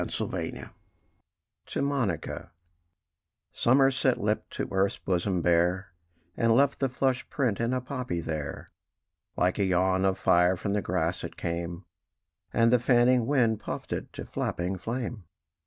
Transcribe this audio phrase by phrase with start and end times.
[0.03, 0.63] THE POPPY
[1.67, 2.51] To MONICA
[3.53, 5.93] Summer set lip to earth's bosom bare,
[6.35, 8.71] And left the flushed print in a poppy there:
[9.37, 11.85] Like a yawn of fire from the grass it came,
[12.51, 15.25] And the fanning wind puffed it to flapping flame.